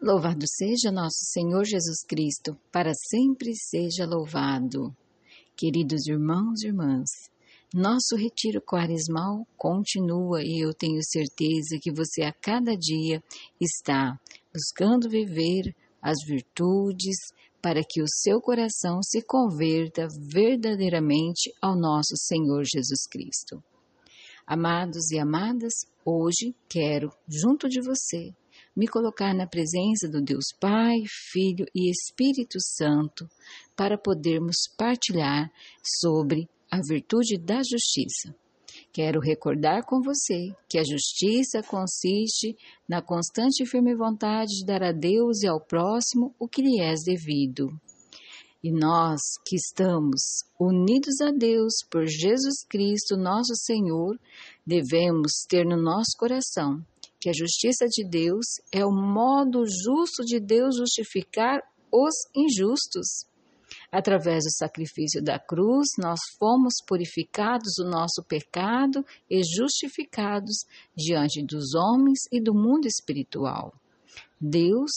Louvado 0.00 0.46
seja 0.46 0.92
nosso 0.92 1.24
Senhor 1.24 1.64
Jesus 1.64 2.04
Cristo, 2.06 2.56
para 2.70 2.92
sempre 2.94 3.52
seja 3.56 4.06
louvado. 4.06 4.96
Queridos 5.56 6.06
irmãos 6.06 6.62
e 6.62 6.68
irmãs, 6.68 7.10
nosso 7.74 8.14
retiro 8.14 8.62
quaresmal 8.62 9.44
continua 9.56 10.40
e 10.40 10.64
eu 10.64 10.72
tenho 10.72 11.00
certeza 11.02 11.80
que 11.82 11.90
você 11.90 12.22
a 12.22 12.32
cada 12.32 12.76
dia 12.76 13.20
está 13.60 14.16
buscando 14.54 15.10
viver 15.10 15.74
as 16.00 16.18
virtudes 16.24 17.16
para 17.60 17.82
que 17.82 18.00
o 18.00 18.06
seu 18.06 18.40
coração 18.40 19.02
se 19.02 19.20
converta 19.20 20.06
verdadeiramente 20.32 21.52
ao 21.60 21.76
nosso 21.76 22.16
Senhor 22.16 22.62
Jesus 22.72 23.04
Cristo. 23.10 23.60
Amados 24.46 25.10
e 25.10 25.18
amadas, 25.18 25.74
hoje 26.04 26.54
quero, 26.68 27.10
junto 27.28 27.68
de 27.68 27.80
você, 27.82 28.32
me 28.78 28.86
colocar 28.86 29.34
na 29.34 29.44
presença 29.44 30.08
do 30.08 30.22
Deus 30.22 30.52
Pai, 30.60 31.02
Filho 31.32 31.66
e 31.74 31.90
Espírito 31.90 32.58
Santo 32.60 33.28
para 33.76 33.98
podermos 33.98 34.68
partilhar 34.76 35.50
sobre 35.82 36.48
a 36.70 36.78
virtude 36.88 37.36
da 37.36 37.56
justiça. 37.56 38.32
Quero 38.92 39.18
recordar 39.18 39.84
com 39.84 40.00
você 40.00 40.54
que 40.68 40.78
a 40.78 40.84
justiça 40.84 41.60
consiste 41.60 42.56
na 42.88 43.02
constante 43.02 43.64
e 43.64 43.66
firme 43.66 43.96
vontade 43.96 44.60
de 44.60 44.64
dar 44.64 44.84
a 44.84 44.92
Deus 44.92 45.42
e 45.42 45.48
ao 45.48 45.60
próximo 45.60 46.32
o 46.38 46.46
que 46.46 46.62
lhe 46.62 46.80
é 46.80 46.94
devido. 47.04 47.68
E 48.62 48.70
nós 48.70 49.20
que 49.44 49.56
estamos 49.56 50.44
unidos 50.58 51.20
a 51.20 51.32
Deus 51.32 51.74
por 51.90 52.06
Jesus 52.06 52.64
Cristo, 52.68 53.16
nosso 53.16 53.56
Senhor, 53.56 54.16
devemos 54.64 55.32
ter 55.48 55.66
no 55.66 55.76
nosso 55.76 56.16
coração 56.16 56.80
que 57.20 57.28
a 57.28 57.32
justiça 57.32 57.86
de 57.86 58.04
Deus 58.08 58.46
é 58.72 58.84
o 58.84 58.92
modo 58.92 59.64
justo 59.66 60.24
de 60.24 60.38
Deus 60.40 60.76
justificar 60.76 61.60
os 61.92 62.14
injustos. 62.34 63.26
Através 63.90 64.44
do 64.44 64.50
sacrifício 64.50 65.22
da 65.22 65.38
cruz, 65.38 65.88
nós 65.98 66.20
fomos 66.38 66.74
purificados 66.86 67.74
do 67.78 67.88
nosso 67.88 68.22
pecado 68.26 69.04
e 69.30 69.42
justificados 69.42 70.64
diante 70.96 71.44
dos 71.44 71.74
homens 71.74 72.20
e 72.32 72.40
do 72.40 72.54
mundo 72.54 72.86
espiritual. 72.86 73.74
Deus 74.40 74.90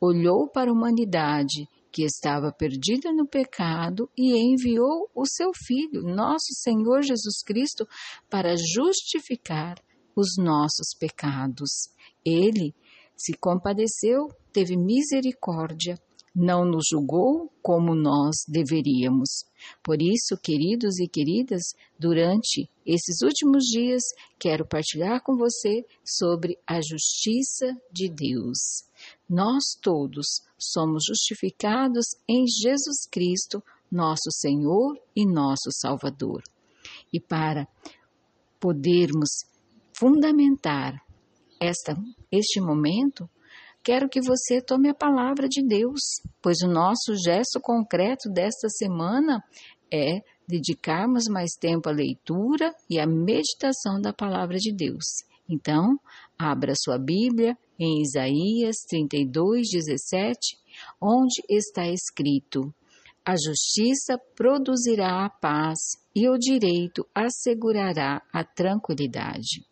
olhou 0.00 0.48
para 0.48 0.70
a 0.70 0.72
humanidade 0.72 1.68
que 1.90 2.04
estava 2.04 2.52
perdida 2.52 3.12
no 3.12 3.26
pecado 3.26 4.08
e 4.16 4.36
enviou 4.36 5.10
o 5.14 5.26
seu 5.26 5.50
Filho, 5.54 6.02
nosso 6.02 6.52
Senhor 6.62 7.02
Jesus 7.02 7.42
Cristo, 7.44 7.88
para 8.30 8.54
justificar 8.56 9.76
os 10.18 10.36
nossos 10.36 10.94
pecados. 10.98 11.88
Ele 12.24 12.74
se 13.16 13.32
compadeceu, 13.34 14.28
teve 14.52 14.76
misericórdia, 14.76 15.98
não 16.34 16.64
nos 16.64 16.84
julgou 16.90 17.52
como 17.62 17.94
nós 17.94 18.36
deveríamos. 18.46 19.44
Por 19.82 20.00
isso, 20.00 20.36
queridos 20.40 20.98
e 20.98 21.08
queridas, 21.08 21.62
durante 21.98 22.70
esses 22.86 23.22
últimos 23.22 23.64
dias, 23.64 24.02
quero 24.38 24.66
partilhar 24.66 25.22
com 25.22 25.36
você 25.36 25.84
sobre 26.04 26.58
a 26.66 26.80
justiça 26.80 27.76
de 27.90 28.08
Deus. 28.08 28.84
Nós 29.28 29.64
todos 29.82 30.42
somos 30.58 31.04
justificados 31.06 32.06
em 32.28 32.44
Jesus 32.46 33.06
Cristo, 33.10 33.62
nosso 33.90 34.30
Senhor 34.30 34.96
e 35.16 35.26
nosso 35.26 35.70
Salvador. 35.72 36.42
E 37.12 37.18
para 37.18 37.66
podermos 38.60 39.28
fundamentar 39.98 41.02
esta, 41.60 41.96
este 42.30 42.60
momento, 42.60 43.28
quero 43.82 44.08
que 44.08 44.20
você 44.20 44.60
tome 44.60 44.88
a 44.88 44.94
palavra 44.94 45.48
de 45.48 45.60
Deus, 45.66 45.98
pois 46.40 46.58
o 46.62 46.68
nosso 46.68 47.16
gesto 47.16 47.60
concreto 47.60 48.30
desta 48.30 48.68
semana 48.68 49.42
é 49.92 50.20
dedicarmos 50.46 51.24
mais 51.28 51.50
tempo 51.60 51.88
à 51.88 51.92
leitura 51.92 52.72
e 52.88 53.00
à 53.00 53.06
meditação 53.06 54.00
da 54.00 54.12
palavra 54.12 54.56
de 54.56 54.72
Deus. 54.72 55.04
Então, 55.50 55.98
abra 56.38 56.74
sua 56.76 56.98
Bíblia 56.98 57.56
em 57.78 58.02
Isaías 58.02 58.76
32, 58.88 59.68
17, 59.72 60.58
onde 61.00 61.42
está 61.48 61.88
escrito: 61.88 62.72
A 63.24 63.32
justiça 63.32 64.16
produzirá 64.36 65.24
a 65.24 65.30
paz 65.30 65.78
e 66.14 66.28
o 66.28 66.38
direito 66.38 67.04
assegurará 67.14 68.22
a 68.32 68.44
tranquilidade. 68.44 69.66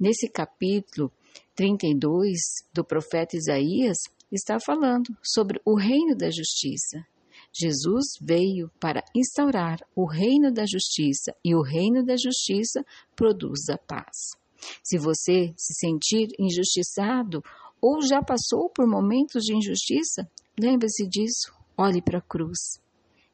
Nesse 0.00 0.28
capítulo 0.28 1.10
32 1.56 2.38
do 2.72 2.84
profeta 2.84 3.36
Isaías, 3.36 3.98
está 4.30 4.60
falando 4.60 5.16
sobre 5.20 5.60
o 5.64 5.74
reino 5.74 6.14
da 6.16 6.30
justiça. 6.30 7.04
Jesus 7.52 8.06
veio 8.20 8.70
para 8.78 9.02
instaurar 9.12 9.80
o 9.96 10.06
reino 10.06 10.52
da 10.52 10.64
justiça 10.64 11.34
e 11.44 11.52
o 11.52 11.62
reino 11.62 12.04
da 12.04 12.14
justiça 12.16 12.84
produz 13.16 13.68
a 13.68 13.76
paz. 13.76 14.36
Se 14.84 14.98
você 14.98 15.52
se 15.56 15.74
sentir 15.74 16.28
injustiçado 16.38 17.42
ou 17.80 18.00
já 18.00 18.22
passou 18.22 18.70
por 18.70 18.86
momentos 18.86 19.42
de 19.42 19.56
injustiça, 19.56 20.30
lembre-se 20.56 21.08
disso, 21.08 21.52
olhe 21.76 22.00
para 22.00 22.18
a 22.18 22.22
cruz. 22.22 22.80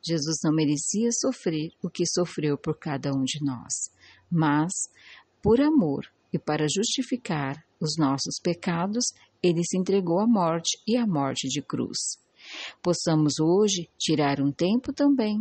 Jesus 0.02 0.36
não 0.42 0.54
merecia 0.54 1.10
sofrer 1.12 1.72
o 1.82 1.90
que 1.90 2.06
sofreu 2.06 2.56
por 2.56 2.78
cada 2.78 3.12
um 3.12 3.22
de 3.22 3.44
nós, 3.44 3.90
mas, 4.30 4.72
por 5.42 5.60
amor, 5.60 6.10
e 6.34 6.38
para 6.38 6.66
justificar 6.68 7.64
os 7.80 7.96
nossos 7.96 8.40
pecados, 8.42 9.04
ele 9.40 9.62
se 9.62 9.78
entregou 9.78 10.18
à 10.18 10.26
morte 10.26 10.76
e 10.84 10.96
à 10.96 11.06
morte 11.06 11.46
de 11.48 11.62
cruz. 11.62 12.18
Possamos 12.82 13.38
hoje 13.38 13.88
tirar 13.96 14.40
um 14.40 14.50
tempo 14.50 14.92
também, 14.92 15.40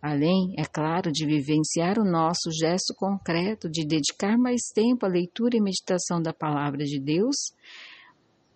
além, 0.00 0.52
é 0.58 0.64
claro, 0.64 1.12
de 1.12 1.24
vivenciar 1.24 1.96
o 1.96 2.04
nosso 2.04 2.50
gesto 2.50 2.92
concreto 2.96 3.70
de 3.70 3.86
dedicar 3.86 4.36
mais 4.36 4.62
tempo 4.74 5.06
à 5.06 5.08
leitura 5.08 5.56
e 5.56 5.60
meditação 5.60 6.20
da 6.20 6.32
palavra 6.32 6.84
de 6.84 6.98
Deus, 6.98 7.36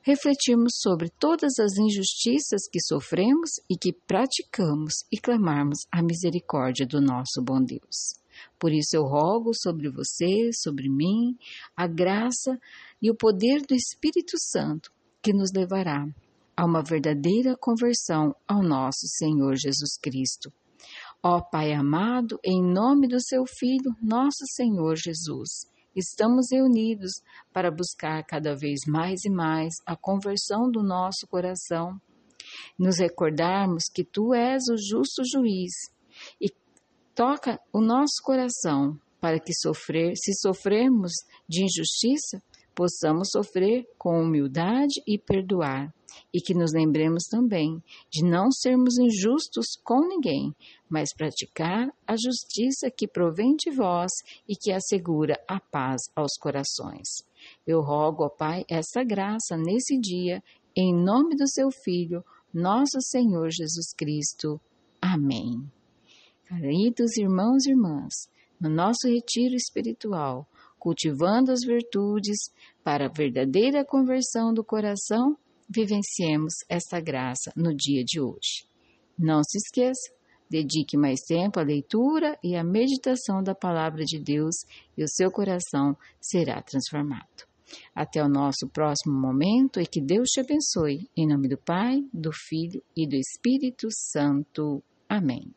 refletirmos 0.06 0.74
sobre 0.76 1.10
todas 1.18 1.58
as 1.58 1.76
injustiças 1.76 2.68
que 2.70 2.80
sofremos 2.80 3.58
e 3.68 3.76
que 3.76 3.92
praticamos 3.92 5.04
e 5.10 5.18
clamarmos 5.18 5.80
a 5.90 6.00
misericórdia 6.00 6.86
do 6.86 7.00
nosso 7.00 7.42
bom 7.42 7.60
Deus. 7.60 8.14
Por 8.56 8.72
isso 8.72 8.94
eu 8.94 9.02
rogo 9.02 9.50
sobre 9.52 9.90
você, 9.90 10.50
sobre 10.52 10.88
mim, 10.88 11.36
a 11.76 11.88
graça 11.88 12.56
e 13.02 13.10
o 13.10 13.16
poder 13.16 13.62
do 13.66 13.74
Espírito 13.74 14.36
Santo 14.38 14.92
que 15.20 15.32
nos 15.32 15.50
levará 15.52 16.06
a 16.56 16.64
uma 16.64 16.84
verdadeira 16.84 17.56
conversão 17.58 18.32
ao 18.46 18.62
nosso 18.62 19.08
Senhor 19.08 19.56
Jesus 19.56 19.98
Cristo. 20.00 20.52
Ó 21.20 21.40
Pai 21.40 21.72
amado, 21.72 22.38
em 22.44 22.62
nome 22.62 23.08
do 23.08 23.20
seu 23.20 23.44
Filho, 23.44 23.92
nosso 24.00 24.46
Senhor 24.54 24.94
Jesus, 24.94 25.66
estamos 25.96 26.48
reunidos 26.52 27.10
para 27.52 27.70
buscar 27.70 28.22
cada 28.24 28.54
vez 28.54 28.80
mais 28.86 29.24
e 29.24 29.30
mais 29.30 29.74
a 29.86 29.96
conversão 29.96 30.70
do 30.70 30.82
nosso 30.82 31.26
coração, 31.26 31.98
nos 32.78 32.98
recordarmos 32.98 33.84
que 33.92 34.04
tu 34.04 34.34
és 34.34 34.68
o 34.68 34.76
justo 34.76 35.22
juiz 35.24 35.72
e 36.40 36.52
toca 37.14 37.58
o 37.72 37.80
nosso 37.80 38.22
coração 38.22 38.98
para 39.20 39.40
que 39.40 39.52
sofrer, 39.54 40.12
se 40.16 40.32
sofrermos 40.34 41.12
de 41.48 41.64
injustiça, 41.64 42.42
possamos 42.74 43.30
sofrer 43.30 43.86
com 43.98 44.20
humildade 44.20 45.02
e 45.06 45.18
perdoar, 45.18 45.92
e 46.32 46.40
que 46.40 46.54
nos 46.54 46.72
lembremos 46.72 47.24
também 47.24 47.82
de 48.10 48.24
não 48.24 48.50
sermos 48.50 48.98
injustos 48.98 49.76
com 49.84 50.00
ninguém, 50.06 50.54
mas 50.88 51.14
praticar 51.14 51.92
a 52.06 52.16
justiça 52.16 52.90
que 52.90 53.08
provém 53.08 53.56
de 53.56 53.70
vós 53.70 54.10
e 54.48 54.54
que 54.54 54.72
assegura 54.72 55.38
a 55.48 55.60
paz 55.60 56.02
aos 56.14 56.36
corações. 56.38 57.08
Eu 57.66 57.80
rogo 57.80 58.24
ao 58.24 58.30
Pai 58.30 58.64
essa 58.68 59.02
graça 59.04 59.56
nesse 59.56 59.98
dia, 59.98 60.42
em 60.76 60.94
nome 60.94 61.36
do 61.36 61.48
seu 61.48 61.70
Filho, 61.70 62.24
nosso 62.52 63.00
Senhor 63.00 63.50
Jesus 63.50 63.92
Cristo. 63.96 64.60
Amém. 65.00 65.70
Queridos 66.48 67.16
irmãos 67.16 67.66
e 67.66 67.70
irmãs, 67.70 68.28
no 68.60 68.70
nosso 68.70 69.08
retiro 69.08 69.54
espiritual, 69.54 70.48
cultivando 70.78 71.50
as 71.50 71.60
virtudes 71.64 72.38
para 72.84 73.06
a 73.06 73.12
verdadeira 73.12 73.84
conversão 73.84 74.54
do 74.54 74.62
coração, 74.62 75.36
vivenciemos 75.68 76.54
esta 76.68 77.00
graça 77.00 77.52
no 77.56 77.74
dia 77.74 78.04
de 78.04 78.20
hoje. 78.20 78.66
Não 79.18 79.42
se 79.42 79.58
esqueça, 79.58 80.12
dedique 80.48 80.96
mais 80.96 81.20
tempo 81.20 81.58
à 81.58 81.62
leitura 81.62 82.38
e 82.42 82.54
à 82.54 82.62
meditação 82.62 83.42
da 83.42 83.54
palavra 83.54 84.04
de 84.04 84.18
Deus 84.18 84.54
e 84.96 85.02
o 85.02 85.08
seu 85.08 85.30
coração 85.30 85.96
será 86.20 86.62
transformado. 86.62 87.46
Até 87.94 88.22
o 88.22 88.28
nosso 88.28 88.68
próximo 88.72 89.18
momento 89.18 89.80
e 89.80 89.86
que 89.86 90.00
Deus 90.00 90.28
te 90.28 90.40
abençoe. 90.40 91.10
Em 91.16 91.26
nome 91.26 91.48
do 91.48 91.58
Pai, 91.58 92.04
do 92.12 92.30
Filho 92.32 92.82
e 92.96 93.08
do 93.08 93.16
Espírito 93.16 93.88
Santo. 93.90 94.82
Amém. 95.08 95.52